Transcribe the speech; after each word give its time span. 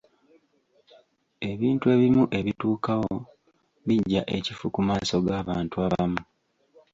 Ebintu 1.51 1.85
ebimu 1.95 2.23
ebituukawo 2.39 3.13
bijja 3.87 4.21
ekifu 4.37 4.65
ku 4.73 4.79
maaso 4.87 5.15
g'abantu 5.25 5.75
abamu. 5.85 6.21